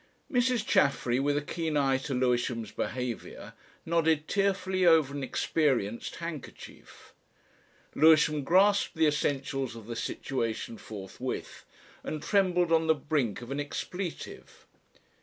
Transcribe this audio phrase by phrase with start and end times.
[0.31, 0.65] Mrs.
[0.65, 3.53] Chaffery, with a keen eye to Lewisham's behaviour,
[3.85, 7.13] nodded tearfully over an experienced handkerchief.
[7.93, 11.65] Lewisham grasped the essentials of the situation forthwith,
[12.03, 14.65] and trembled on the brink of an expletive.